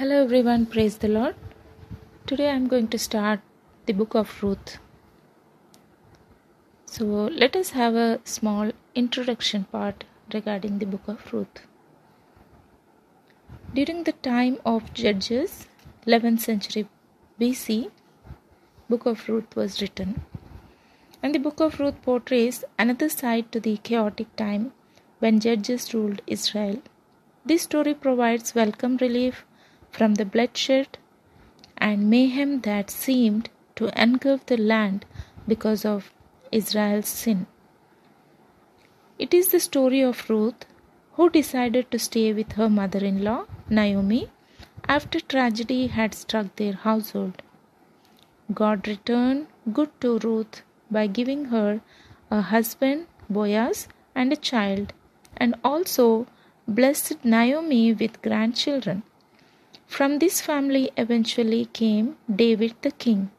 [0.00, 1.34] Hello everyone, praise the Lord.
[2.26, 3.40] Today I'm going to start
[3.84, 4.78] the book of Ruth.
[6.86, 7.04] So
[7.40, 11.66] let us have a small introduction part regarding the book of Ruth.
[13.74, 15.66] During the time of Judges,
[16.06, 16.88] 11th century
[17.38, 17.90] BC,
[18.88, 20.22] book of Ruth was written.
[21.22, 24.72] And the book of Ruth portrays another side to the chaotic time
[25.18, 26.80] when judges ruled Israel.
[27.44, 29.44] This story provides welcome relief
[29.90, 30.98] from the bloodshed
[31.78, 35.04] and mayhem that seemed to engulf the land
[35.48, 36.12] because of
[36.52, 37.46] Israel's sin.
[39.18, 40.66] It is the story of Ruth,
[41.14, 44.30] who decided to stay with her mother in law, Naomi,
[44.88, 47.42] after tragedy had struck their household.
[48.52, 51.80] God returned good to Ruth by giving her
[52.30, 54.92] a husband, Boaz, and a child,
[55.36, 56.26] and also
[56.66, 59.02] blessed Naomi with grandchildren.
[59.94, 63.32] From this family eventually came David the king.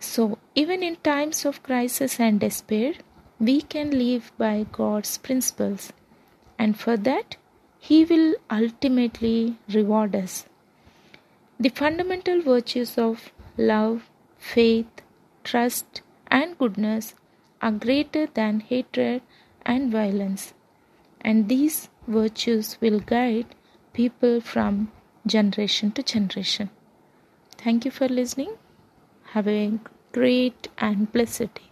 [0.00, 2.94] So, even in times of crisis and despair,
[3.38, 5.92] we can live by God's principles,
[6.58, 7.36] and for that,
[7.78, 10.44] He will ultimately reward us.
[11.60, 15.02] The fundamental virtues of love, faith,
[15.44, 17.14] trust, and goodness
[17.62, 19.22] are greater than hatred
[19.64, 20.52] and violence,
[21.20, 23.54] and these virtues will guide
[23.92, 24.90] people from
[25.26, 26.70] generation to generation.
[27.58, 28.56] Thank you for listening.
[29.34, 29.78] Have a
[30.12, 31.71] great and blessed day.